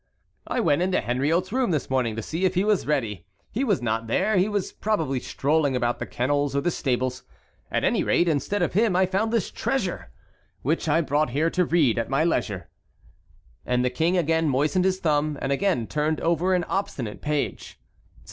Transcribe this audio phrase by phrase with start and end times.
[0.47, 3.83] "I went into Henriot's room this morning to see if he was ready; he was
[3.83, 7.21] not there, he was probably strolling about the kennels or the stables;
[7.69, 10.09] at any rate, instead of him I found this treasure,
[10.63, 12.67] which I brought here to read at my leisure."
[13.63, 17.79] And the King again moistened his thumb, and again turned over an obstinate page.